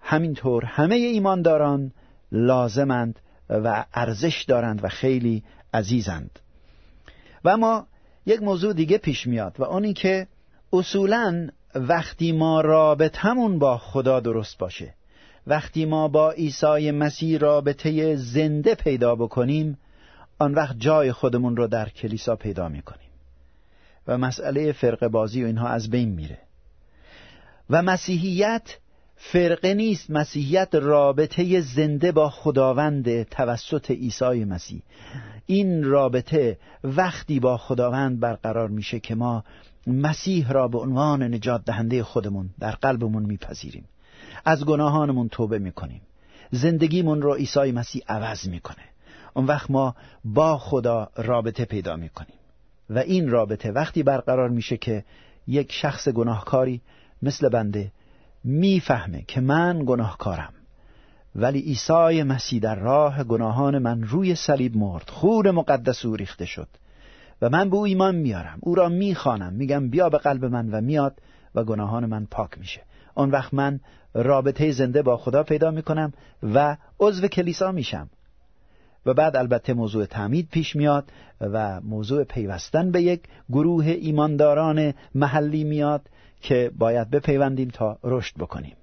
همینطور 0.01 0.65
همه 0.65 0.95
ایمانداران 0.95 1.93
لازمند 2.33 3.19
و 3.49 3.85
ارزش 3.95 4.45
دارند 4.49 4.85
و 4.85 4.89
خیلی 4.89 5.43
عزیزند. 5.75 6.39
و 7.45 7.49
اما 7.49 7.87
یک 8.27 8.43
موضوع 8.43 8.73
دیگه 8.73 8.99
پیش 8.99 9.27
میاد 9.27 9.61
و 9.61 9.65
اونی 9.65 9.93
که 9.93 10.27
اصولا 10.73 11.49
وقتی 11.75 12.33
ما 12.33 12.61
رابطمون 12.61 13.59
با 13.59 13.79
خدا 13.79 14.21
درست 14.21 14.59
باشه 14.59 14.95
وقتی 15.47 15.85
ما 15.85 16.09
با 16.09 16.31
عیسی 16.31 16.91
مسیح 16.91 17.39
رابطه 17.39 18.17
زنده 18.17 18.75
پیدا 18.75 19.15
بکنیم 19.15 19.79
آن 20.39 20.55
وقت 20.55 20.77
جای 20.79 21.13
خودمون 21.13 21.57
رو 21.57 21.67
در 21.67 21.89
کلیسا 21.89 22.37
پیدا 22.37 22.69
می‌کنیم. 22.69 23.09
و 24.07 24.19
مسئله 24.19 24.73
فرق 24.73 25.07
بازی 25.07 25.43
و 25.43 25.47
اینها 25.47 25.69
از 25.69 25.91
بین 25.91 26.09
میره. 26.09 26.39
و 27.71 27.83
مسیحیت 27.83 28.79
فرقه 29.17 29.75
نیست 29.75 30.11
مسیحیت 30.11 30.75
رابطه 30.75 31.61
زنده 31.61 32.13
با 32.13 32.31
خداوند 32.31 33.23
توسط 33.23 33.91
عیسی 33.91 34.45
مسیح. 34.45 34.83
این 35.47 35.85
رابطه 35.85 36.59
وقتی 36.85 37.41
با 37.41 37.57
خداوند 37.57 38.21
برقرار 38.21 38.69
میشه 38.69 39.01
که 39.01 39.15
ما 39.15 39.45
مسیح 39.87 40.53
را 40.53 40.69
به 40.69 40.79
عنوان 40.79 41.23
نجات 41.23 41.65
دهنده 41.65 42.03
خودمون 42.03 42.51
در 42.61 42.71
قلبمون 42.71 43.23
میپذیریم. 43.23 43.85
از 44.45 44.65
گناهانمون 44.65 45.29
توبه 45.29 45.59
می‌کنیم. 45.59 46.01
زندگیمون 46.51 47.23
رو 47.23 47.35
عیسی 47.35 47.73
مسیح 47.73 48.03
عوض 48.09 48.49
می‌کنه. 48.49 48.85
اون 49.35 49.47
وقت 49.47 49.71
ما 49.71 49.95
با 50.25 50.59
خدا 50.59 51.09
رابطه 51.17 51.65
پیدا 51.65 51.97
می‌کنیم. 51.97 52.37
و 52.91 52.99
این 52.99 53.31
رابطه 53.31 53.73
وقتی 53.73 54.03
برقرار 54.03 54.49
میشه 54.49 54.77
که 54.77 55.05
یک 55.47 55.73
شخص 55.73 56.09
گناهکاری 56.09 56.81
مثل 57.23 57.49
بنده 57.49 57.93
می‌فهمه 58.45 59.25
که 59.29 59.41
من 59.41 59.83
گناهکارم. 59.87 60.53
ولی 61.35 61.61
عیسی 61.61 62.23
مسیح 62.23 62.61
در 62.61 62.75
راه 62.75 63.25
گناهان 63.25 63.79
من 63.79 64.03
روی 64.03 64.35
صلیب 64.35 64.77
مرد 64.77 65.11
خون 65.11 65.51
مقدس 65.51 66.05
او 66.05 66.17
ریخته 66.17 66.47
شد. 66.47 66.69
و 67.43 67.49
من 67.49 67.71
به 67.71 67.77
او 67.77 67.85
ایمان 67.85 68.15
میارم. 68.15 68.59
او 68.61 68.75
را 68.75 68.89
می‌خوانم. 68.89 69.53
میگم 69.53 69.89
بیا 69.89 70.09
به 70.09 70.19
قلب 70.19 70.45
من 70.45 70.71
و 70.71 70.81
میاد 70.81 71.15
و 71.55 71.65
گناهان 71.65 72.07
من 72.07 72.27
پاک 72.31 72.59
میشه. 72.59 72.81
آن 73.15 73.31
وقت 73.31 73.55
من 73.55 73.81
رابطه 74.15 74.71
زنده 74.71 75.03
با 75.03 75.17
خدا 75.17 75.43
پیدا 75.43 75.71
می‌کنم 75.71 76.13
و 76.43 76.77
عضو 77.01 77.29
کلیسا 77.29 77.73
میشم. 77.73 78.11
و 79.07 79.15
بعد 79.15 79.37
البته 79.37 79.75
موضوع 79.75 80.07
تعمید 80.07 80.49
پیش 80.53 80.77
میاد 80.77 81.05
و 81.41 81.81
موضوع 81.81 82.25
پیوستن 82.25 82.91
به 82.91 83.03
یک 83.03 83.23
گروه 83.51 83.87
ایمانداران 83.87 84.95
محلی 85.15 85.65
میاد 85.65 86.09
که 86.41 86.71
باید 86.79 87.11
بپیوندیم 87.11 87.69
تا 87.69 87.99
رشد 88.05 88.37
بکنیم. 88.39 88.77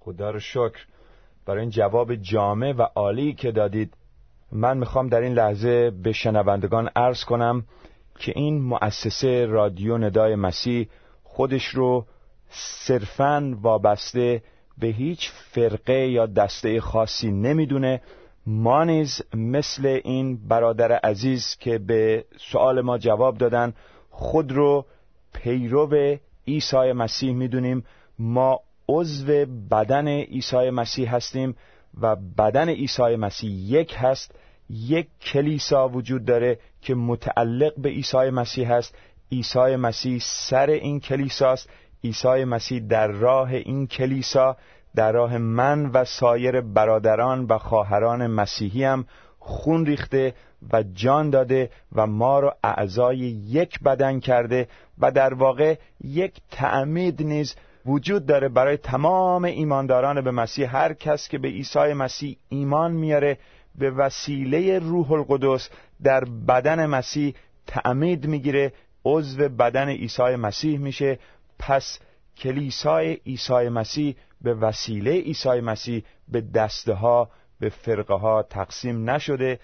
خدا 0.00 0.30
رو 0.30 0.40
شکر. 0.40 0.86
برای 1.46 1.60
این 1.60 1.70
جواب 1.70 2.14
جامع 2.14 2.72
و 2.72 2.82
عالی 2.82 3.32
که 3.32 3.52
دادید 3.52 3.94
من 4.52 4.78
می‌خوام 4.78 5.08
در 5.08 5.20
این 5.20 5.32
لحظه 5.32 5.90
به 5.90 6.12
شنوندگان 6.12 6.90
عرض 6.96 7.24
کنم 7.24 7.64
که 8.18 8.32
این 8.36 8.62
مؤسسه 8.62 9.46
رادیو 9.46 9.98
ندای 9.98 10.34
مسیح 10.34 10.88
خودش 11.22 11.64
رو 11.64 12.06
صرفاً 12.50 13.56
وابسته 13.62 14.42
به 14.78 14.86
هیچ 14.86 15.30
فرقه 15.30 16.08
یا 16.08 16.26
دسته 16.26 16.80
خاصی 16.80 17.30
نمی‌دونه. 17.30 18.00
ما 18.46 18.84
نیز 18.84 19.22
مثل 19.34 20.00
این 20.04 20.48
برادر 20.48 20.92
عزیز 20.92 21.56
که 21.60 21.78
به 21.78 22.24
سوال 22.38 22.80
ما 22.80 22.98
جواب 22.98 23.38
دادن 23.38 23.72
خود 24.10 24.52
رو 24.52 24.86
پیرو 25.32 26.18
عیسی 26.48 26.92
مسیح 26.92 27.34
می‌دونیم. 27.34 27.84
ما 28.18 28.60
عضو 28.88 29.46
بدن 29.70 30.08
عیسی 30.08 30.70
مسیح 30.70 31.14
هستیم 31.14 31.56
و 32.00 32.16
بدن 32.16 32.68
عیسی 32.68 33.16
مسیح 33.16 33.50
یک 33.50 33.94
هست. 33.98 34.34
یک 34.70 35.06
کلیسا 35.20 35.88
وجود 35.88 36.24
داره 36.24 36.58
که 36.82 36.94
متعلق 36.94 37.72
به 37.76 37.88
عیسی 37.88 38.30
مسیح 38.30 38.72
هست. 38.72 38.94
عیسی 39.32 39.76
مسیح 39.76 40.18
سر 40.22 40.70
این 40.70 41.00
کلیساست. 41.00 41.68
عیسی 42.04 42.44
مسیح 42.44 42.82
در 42.88 43.06
راه 43.06 43.48
این 43.50 43.86
کلیسا 43.86 44.56
در 44.94 45.12
راه 45.12 45.38
من 45.38 45.86
و 45.86 46.04
سایر 46.04 46.60
برادران 46.60 47.44
و 47.44 47.58
خواهران 47.58 48.26
مسیحی 48.26 48.84
هم 48.84 49.04
خون 49.38 49.86
ریخته 49.86 50.34
و 50.72 50.82
جان 50.82 51.30
داده 51.30 51.70
و 51.92 52.06
ما 52.06 52.40
را 52.40 52.56
اعضای 52.64 53.18
یک 53.46 53.80
بدن 53.80 54.20
کرده 54.20 54.68
و 54.98 55.10
در 55.10 55.34
واقع 55.34 55.74
یک 56.04 56.32
تعمید 56.50 57.22
نیز 57.22 57.54
وجود 57.86 58.26
داره 58.26 58.48
برای 58.48 58.76
تمام 58.76 59.44
ایمانداران 59.44 60.20
به 60.20 60.30
مسیح. 60.30 60.76
هر 60.76 60.92
کس 60.92 61.28
که 61.28 61.38
به 61.38 61.48
عیسی 61.48 61.92
مسیح 61.92 62.36
ایمان 62.48 62.92
میاره 62.92 63.38
به 63.78 63.90
وسیله 63.90 64.78
روح 64.78 65.12
القدس 65.12 65.68
در 66.02 66.24
بدن 66.24 66.86
مسیح 66.86 67.34
تعمید 67.66 68.26
می‌گیره 68.26 68.72
عضو 69.04 69.48
بدن 69.48 69.88
عیسی 69.88 70.22
مسیح 70.22 70.78
میشه 70.78 71.18
پس 71.60 71.98
کلیسای 72.36 73.12
عیسی 73.12 73.68
مسیح 73.68 74.16
به 74.40 74.54
وسیله 74.54 75.12
عیسی 75.12 75.60
مسیح 75.60 76.04
به 76.28 76.40
دسته 76.40 76.94
ها 76.94 77.30
به 77.60 77.68
فرقه 77.68 78.14
ها 78.14 78.42
تقسیم 78.42 79.10
نشده 79.10 79.60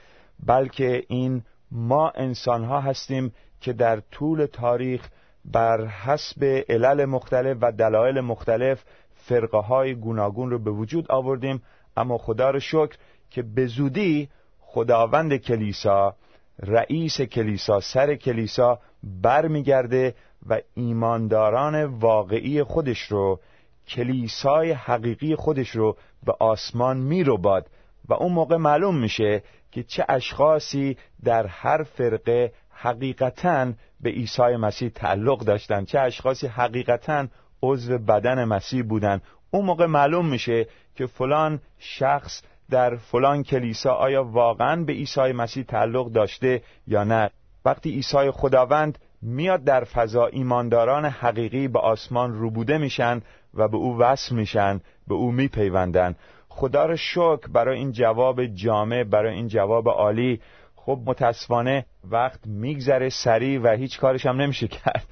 بلکه 0.47 1.03
این 1.09 1.43
ما 1.71 2.11
انسان 2.11 2.65
ها 2.65 2.81
هستیم 2.81 3.33
که 3.61 3.73
در 3.73 4.01
طول 4.01 4.47
تاریخ 4.47 5.09
بر 5.45 5.87
حسب 5.87 6.65
علل 6.69 7.05
مختلف 7.05 7.57
و 7.61 7.73
دلایل 7.73 8.21
مختلف 8.21 8.85
فرقه 9.15 9.59
های 9.59 9.95
گوناگون 9.95 10.51
رو 10.51 10.59
به 10.59 10.71
وجود 10.71 11.13
آوردیم. 11.13 11.63
اما 11.97 12.19
خدا 12.19 12.51
رو 12.51 12.61
شکر 12.61 12.97
که 13.31 13.43
به 13.43 13.67
زودی 13.67 14.29
خداوند 14.61 15.37
کلیسا 15.37 16.17
رئیس 16.59 17.21
کلیسا 17.21 17.81
سر 17.81 18.15
کلیسا 18.15 18.81
برمیگرده 19.03 20.15
و 20.49 20.61
ایمانداران 20.75 21.85
واقعی 21.85 22.63
خودش 22.63 23.01
رو 23.01 23.41
کلیسای 23.89 24.73
حقیقی 24.73 25.35
خودش 25.35 25.71
رو 25.71 25.97
به 26.27 26.35
آسمان 26.41 26.97
میروباد 26.97 27.67
و 28.09 28.15
اون 28.15 28.33
موقع 28.33 28.57
معلوم 28.57 28.99
میشه 28.99 29.43
که 29.73 29.83
چه 29.83 30.05
اشخاصی 30.09 30.97
در 31.25 31.47
هر 31.47 31.83
فرقه 31.83 32.53
حقیقتا 32.71 33.73
به 34.01 34.11
عیسی 34.11 34.57
مسیح 34.57 34.89
تعلق 34.89 35.39
داشتن 35.39 35.85
چه 35.85 36.01
اشخاصی 36.01 36.47
حقیقتا 36.47 37.27
عضو 37.63 37.99
بدن 37.99 38.45
مسیح 38.45 38.83
بودن. 38.83 39.21
اون 39.51 39.65
موقع 39.65 39.87
معلوم 39.87 40.29
میشه 40.29 40.67
که 40.95 41.07
فلان 41.07 41.61
شخص 41.79 42.43
در 42.71 42.97
فلان 42.97 43.43
کلیسا 43.43 43.93
آیا 43.93 44.25
واقعا 44.25 44.85
به 44.85 44.93
عیسی 44.93 45.33
مسیح 45.33 45.65
تعلق 45.65 46.13
داشته 46.13 46.63
یا 46.87 47.05
نه. 47.05 47.31
وقتی 47.65 47.91
عیسی 47.91 48.31
خداوند 48.31 48.99
میاد 49.27 49.65
در 49.65 49.85
فضا 49.85 50.27
ایمانداران 50.27 51.05
حقیقی 51.05 51.69
به 51.69 51.79
آسمان 51.79 52.33
روبوده 52.33 52.79
میشن 52.79 53.21
و 53.55 53.69
به 53.69 53.77
او 53.77 53.99
وصل 53.99 54.35
میشن 54.35 54.81
به 55.09 55.15
او 55.15 55.33
میپیوندن. 55.33 56.15
خدا 56.49 56.87
را 56.87 56.97
شکر 56.97 57.49
برای 57.53 57.79
این 57.79 57.93
جواب 57.93 58.47
جامع 58.47 59.05
برای 59.05 59.35
این 59.35 59.49
جواب 59.49 59.89
عالی. 59.89 60.41
خب 60.77 61.01
متاسفانه 61.07 61.87
وقت 62.11 62.47
میگذره 62.47 63.09
سریع 63.09 63.61
و 63.61 63.77
هیچ 63.77 64.01
کارش 64.01 64.27
هم 64.27 64.41
نمیشه 64.41 64.69
کرد. 64.69 65.07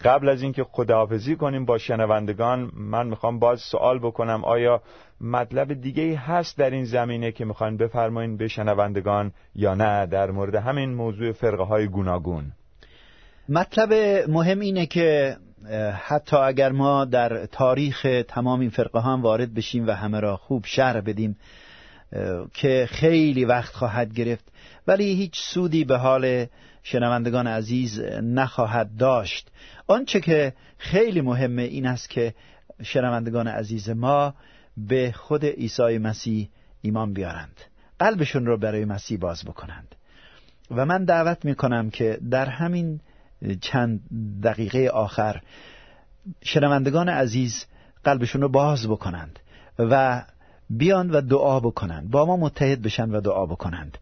قبل 0.00 0.28
از 0.28 0.42
اینکه 0.42 0.64
خداحافظی 0.64 1.36
کنیم 1.36 1.64
با 1.64 1.78
شنوندگان 1.78 2.70
من 2.74 3.06
می‌خوام 3.06 3.38
باز 3.38 3.60
سوال 3.60 3.98
بکنم. 3.98 4.44
آیا 4.44 4.82
مطلب 5.20 5.72
دیگه 5.72 6.02
ای 6.02 6.14
هست 6.14 6.58
در 6.58 6.70
این 6.70 6.84
زمینه 6.84 7.32
که 7.32 7.44
می‌خواین 7.44 7.76
بفرمایین 7.76 8.36
به 8.36 8.48
شنوندگان 8.48 9.32
یا 9.54 9.74
نه؟ 9.74 10.06
در 10.06 10.30
مورد 10.30 10.54
همین 10.54 10.94
موضوع 10.94 11.32
فرقه 11.32 11.64
های 11.64 11.86
گوناگون. 11.86 12.52
مطلب 13.48 13.92
مهم 14.30 14.60
اینه 14.60 14.86
که 14.86 15.36
حتی 15.92 16.36
اگر 16.36 16.72
ما 16.72 17.04
در 17.04 17.46
تاریخ 17.46 18.06
تمام 18.28 18.60
این 18.60 18.70
فرقه 18.70 19.00
هم 19.00 19.22
وارد 19.22 19.54
بشیم 19.54 19.86
و 19.86 19.90
همه 19.90 20.20
را 20.20 20.36
خوب 20.36 20.66
شرح 20.66 21.00
بدیم 21.00 21.36
که 22.54 22.88
خیلی 22.90 23.44
وقت 23.44 23.74
خواهد 23.74 24.14
گرفت 24.14 24.44
ولی 24.86 25.04
هیچ 25.04 25.40
سودی 25.40 25.84
به 25.84 25.96
حال 25.96 26.46
شنوندگان 26.82 27.46
عزیز 27.46 28.00
نخواهد 28.22 28.96
داشت. 28.96 29.50
آنچه 29.86 30.20
که 30.20 30.52
خیلی 30.78 31.20
مهمه 31.20 31.62
این 31.62 31.86
است 31.86 32.10
که 32.10 32.34
شنوندگان 32.82 33.48
عزیز 33.48 33.90
ما 33.90 34.34
به 34.76 35.12
خود 35.16 35.44
عیسی 35.44 35.98
مسیح 35.98 36.48
ایمان 36.82 37.12
بیارند. 37.12 37.60
قلبشون 37.98 38.46
رو 38.46 38.58
برای 38.58 38.84
مسیح 38.84 39.18
باز 39.18 39.44
بکنند. 39.44 39.94
و 40.70 40.86
من 40.86 41.04
دعوت 41.04 41.44
می 41.44 41.54
کنم 41.54 41.90
که 41.90 42.18
در 42.30 42.46
همین 42.46 43.00
چند 43.60 44.00
دقیقه 44.42 44.88
آخر. 44.88 45.40
شنوندگان 46.44 47.08
عزیز 47.08 47.64
قلبشون 48.04 48.42
رو 48.42 48.48
باز 48.48 48.88
بکنند 48.88 49.38
و 49.78 50.22
بیان 50.70 51.10
و 51.10 51.20
دعا 51.20 51.60
بکنند. 51.60 52.10
با 52.10 52.26
ما 52.26 52.36
متحد 52.36 52.82
بشن 52.82 53.10
و 53.10 53.20
دعا 53.20 53.46
بکنند. 53.46 53.98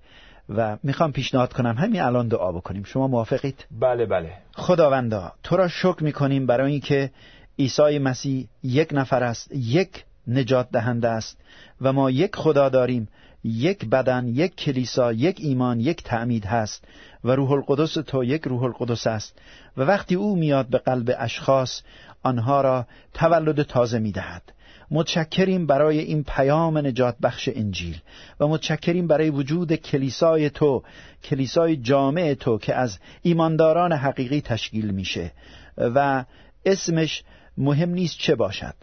و 0.48 0.78
می‌خوام 0.82 1.12
پیشنهاد 1.12 1.52
کنم 1.52 1.76
همین 1.78 2.02
الان 2.02 2.28
دعا 2.28 2.52
بکنیم. 2.52 2.84
شما 2.84 3.08
موافقید؟ 3.08 3.66
بله 3.70 4.06
بله. 4.06 4.32
خداوندا 4.54 5.32
تو 5.42 5.56
را 5.56 5.68
شکر 5.68 6.04
می‌کنیم 6.04 6.46
برای 6.46 6.72
اینکه 6.72 7.10
عیسی 7.58 7.98
مسیح 7.98 8.48
یک 8.62 8.88
نفر 8.92 9.24
است 9.24 9.52
یک 9.52 10.04
نجات 10.26 10.70
دهنده 10.70 11.08
است 11.08 11.38
و 11.80 11.92
ما 11.92 12.10
یک 12.10 12.36
خدا 12.36 12.68
داریم 12.68 13.08
یک 13.44 13.84
بدن 13.84 14.28
یک 14.28 14.56
کلیسا 14.56 15.12
یک 15.12 15.36
ایمان 15.40 15.80
یک 15.80 16.02
تعمید 16.02 16.44
هست 16.44 16.84
و 17.24 17.30
روح 17.30 17.52
القدس 17.52 17.94
تو 17.94 18.24
یک 18.24 18.42
روح 18.42 18.62
القدس 18.62 19.06
است 19.06 19.38
و 19.76 19.82
وقتی 19.82 20.14
او 20.14 20.36
میاد 20.36 20.66
به 20.66 20.78
قلب 20.78 21.14
اشخاص 21.18 21.82
آنها 22.22 22.60
را 22.60 22.86
تولد 23.14 23.62
تازه 23.62 23.98
می‌دهد. 23.98 24.42
متشکریم 24.90 25.66
برای 25.66 25.98
این 25.98 26.24
پیام 26.24 26.78
نجات 26.78 27.16
بخش 27.22 27.48
انجیل 27.54 28.00
و 28.40 28.48
متشکریم 28.48 29.06
برای 29.06 29.30
وجود 29.30 29.72
کلیسای 29.72 30.50
تو 30.50 30.82
کلیسای 31.24 31.76
جامع 31.76 32.34
تو 32.34 32.58
که 32.58 32.74
از 32.74 32.98
ایمانداران 33.22 33.92
حقیقی 33.92 34.40
تشکیل 34.40 34.90
میشه 34.90 35.32
و 35.78 36.24
اسمش 36.66 37.22
مهم 37.58 37.90
نیست 37.90 38.18
چه 38.18 38.34
باشد. 38.34 38.74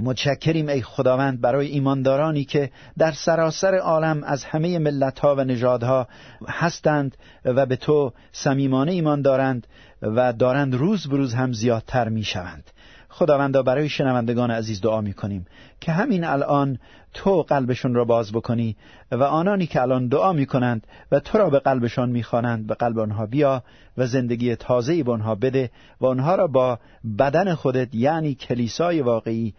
متشکریم 0.00 0.68
ای 0.68 0.82
خداوند 0.82 1.40
برای 1.40 1.66
ایماندارانی 1.66 2.44
که 2.44 2.70
در 2.98 3.12
سراسر 3.12 3.74
عالم 3.74 4.22
از 4.24 4.44
همه 4.44 4.78
ملتها 4.78 5.34
و 5.34 5.40
نژادها 5.44 6.08
هستند 6.48 7.16
و 7.44 7.66
به 7.66 7.76
تو 7.76 8.12
صمیمانه 8.32 8.92
ایمان 8.92 9.22
دارند 9.22 9.66
و 10.02 10.32
دارند 10.32 10.74
روز 10.74 11.06
به 11.06 11.16
روز 11.16 11.34
هم 11.34 11.52
زیادتر 11.52 12.08
می 12.08 12.24
شوند 12.24 12.70
خداوندا 13.08 13.62
برای 13.62 13.88
شنوندگان 13.88 14.50
عزیز 14.50 14.80
دعا 14.80 15.00
می 15.00 15.12
کنیم 15.12 15.46
که 15.80 15.92
همین 15.92 16.24
الان 16.24 16.78
تو 17.14 17.42
قلبشون 17.42 17.94
را 17.94 18.04
باز 18.04 18.32
بکنی 18.32 18.76
و 19.12 19.22
آنانی 19.22 19.66
که 19.66 19.82
الان 19.82 20.08
دعا 20.08 20.32
می 20.32 20.46
کنند 20.46 20.86
و 21.12 21.20
تو 21.20 21.38
را 21.38 21.50
به 21.50 21.58
قلبشان 21.58 22.10
می 22.10 22.22
خوانند 22.22 22.66
به 22.66 22.74
قلب 22.74 22.98
آنها 22.98 23.26
بیا 23.26 23.62
و 23.96 24.06
زندگی 24.06 24.56
تازه 24.56 25.02
به 25.02 25.12
آنها 25.12 25.34
بده 25.34 25.70
و 26.00 26.06
آنها 26.06 26.34
را 26.34 26.46
با 26.46 26.78
بدن 27.18 27.54
خودت 27.54 27.94
یعنی 27.94 28.34
کلیسای 28.34 29.00
واقعی 29.00 29.54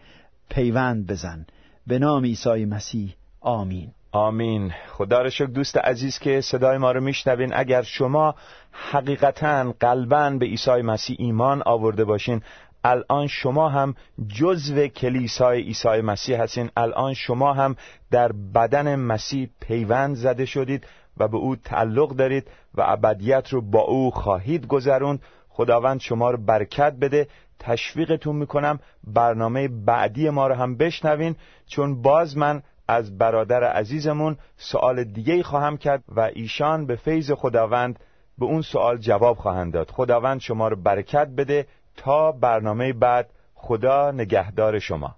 پیوند 0.50 1.06
بزن. 1.06 1.46
به 1.86 1.98
نام 1.98 2.24
عیسی 2.24 2.64
مسیح. 2.64 3.14
آمین. 3.40 3.90
آمین. 4.12 4.72
خدا 4.88 5.22
را 5.22 5.30
شکر 5.30 5.46
دوست 5.46 5.76
عزیز 5.76 6.18
که 6.18 6.40
صدای 6.40 6.78
ما 6.78 6.92
رو 6.92 7.00
میشنوین. 7.00 7.52
اگر 7.54 7.82
شما 7.82 8.34
حقیقتا 8.72 9.74
قلبا 9.80 10.30
به 10.30 10.46
عیسی 10.46 10.82
مسیح 10.82 11.16
ایمان 11.18 11.62
آورده 11.66 12.04
باشین 12.04 12.42
الان 12.84 13.26
شما 13.26 13.68
هم 13.68 13.94
جزو 14.28 14.86
کلیسای 14.86 15.62
عیسی 15.62 16.00
مسیح 16.00 16.42
هستین. 16.42 16.70
الان 16.76 17.14
شما 17.14 17.52
هم 17.52 17.76
در 18.10 18.32
بدن 18.32 18.96
مسیح 18.96 19.48
پیوند 19.60 20.16
زده 20.16 20.44
شدید 20.44 20.86
و 21.16 21.28
به 21.28 21.36
او 21.36 21.56
تعلق 21.56 22.10
دارید 22.10 22.46
و 22.74 22.82
ابدیت 22.86 23.48
رو 23.48 23.60
با 23.60 23.80
او 23.80 24.10
خواهید 24.10 24.66
گذروند. 24.66 25.22
خداوند 25.48 26.00
شما 26.00 26.30
رو 26.30 26.38
برکت 26.44 26.92
بده. 26.92 27.28
تشویقتون 27.58 28.36
می‌کنم. 28.36 28.78
برنامه 29.04 29.68
بعدی 29.68 30.30
ما 30.30 30.46
رو 30.46 30.54
هم 30.54 30.76
بشنوین 30.76 31.36
چون 31.66 32.02
باز 32.02 32.36
من 32.36 32.62
از 32.88 33.18
برادر 33.18 33.64
عزیزمون 33.64 34.36
سوال 34.56 35.04
دیگه 35.04 35.42
خواهم 35.42 35.76
کرد 35.76 36.04
و 36.08 36.20
ایشان 36.20 36.86
به 36.86 36.96
فیض 36.96 37.32
خداوند 37.32 37.98
به 38.38 38.44
اون 38.44 38.62
سوال 38.62 38.98
جواب 38.98 39.36
خواهند 39.36 39.72
داد. 39.72 39.90
خداوند 39.90 40.40
شما 40.40 40.68
رو 40.68 40.76
برکت 40.76 41.28
بده. 41.28 41.66
تا 41.96 42.32
برنامه 42.32 42.92
بعد 42.92 43.30
خدا 43.54 44.10
نگهدار 44.10 44.78
شما. 44.78 45.16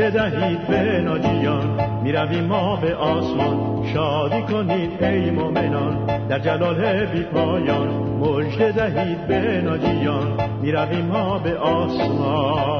مجد 0.00 0.12
دهید 0.12 0.66
به 0.66 1.00
ناجیان 1.00 1.80
می 2.02 2.40
ما 2.40 2.76
به 2.76 2.94
آسمان. 2.94 3.86
شادی 3.94 4.42
کنید 4.42 5.04
ای 5.04 5.30
مؤمنان. 5.30 6.26
در 6.28 6.38
جلال 6.38 7.06
بی 7.06 7.22
پایان. 7.22 7.88
مجد 8.20 8.74
دهید 8.74 9.26
به 9.26 9.60
ناجیان 9.60 10.38
می 10.62 11.02
ما 11.02 11.38
به 11.38 11.58
آسمان. 11.58 12.79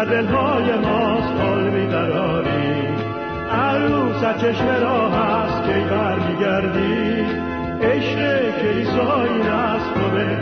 در 0.00 0.06
دلهای 0.06 0.76
ماست 0.76 1.32
قلبی 1.40 1.86
دراری. 1.86 2.88
عروس 3.50 4.20
چشم 4.40 4.66
را 4.66 5.10
هست 5.10 5.68
که 5.68 5.80
برمیگردی؟ 5.90 7.24
عشق 7.82 8.50
کلیسایی 8.62 9.40
است 9.40 9.96
و 9.96 10.10
به 10.10 10.36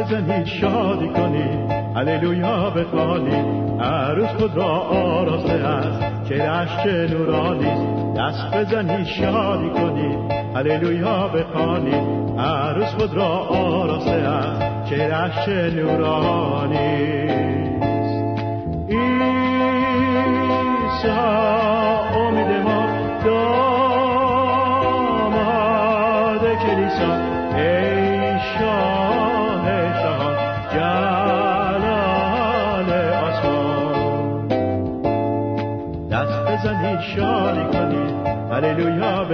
بزنید 0.00 0.46
شادی 0.46 1.08
کنید 1.08 1.70
هللویا 1.96 2.70
بخوانید 2.70 3.80
عروس 3.80 4.28
خود 4.28 4.56
را 4.56 4.78
آراسته 4.78 5.52
است. 5.52 6.28
که 6.28 6.34
رشک 6.34 6.86
نورانی 6.86 7.72
دست 8.16 8.54
بزنید 8.54 9.06
شادی 9.06 9.70
کنید 9.70 10.32
هللویا 10.54 11.28
بخوانید 11.28 12.38
عروس 12.38 12.88
خود 12.88 13.14
را 13.14 13.28
آراسته 13.28 14.10
است. 14.10 14.90
که 14.90 14.96
رشک 14.96 15.48
نورانی. 15.76 17.29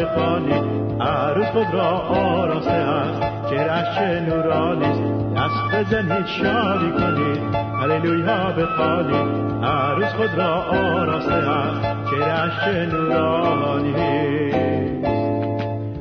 بخوانید 0.07 0.77
عروس 1.01 1.47
خود 1.47 1.67
را 1.73 1.89
آراسته 1.99 2.71
است. 2.71 3.23
که 3.51 4.21
نورانی 4.29 4.85
است 4.85 5.03
دست 5.37 5.75
بزنید 5.75 6.27
شادی 6.27 6.91
کنید 6.91 7.55
هللویا 7.83 8.53
بخوانید 8.59 9.47
عروس 9.65 10.13
خود 10.13 10.35
را 10.39 10.55
آراسته 10.63 11.33
است. 11.33 12.11
که 12.11 12.17
رشک 12.17 12.93
نورانی 12.93 13.93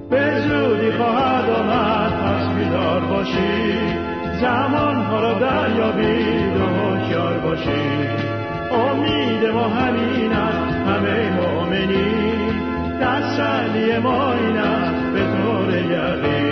به 0.09 0.41
زودی 0.41 0.91
خواهد 0.91 1.49
آمد. 1.49 2.11
پس 2.11 2.49
بیدار 2.55 2.99
باشید 2.99 3.97
زمان 4.41 4.95
ها 4.95 5.19
را 5.19 5.33
دریابید 5.33 6.57
و 6.57 6.65
هوشیار 6.65 7.37
باشید 7.37 8.35
امید 8.71 9.45
ما 9.45 9.63
همین 9.63 10.33
است. 10.33 10.75
همه 10.75 11.31
مؤمنین. 11.31 12.44
از 13.15 13.35
شلی 13.35 13.97
ما 13.97 14.33
به 15.13 15.19
طور 15.19 15.75
یقین. 15.75 16.44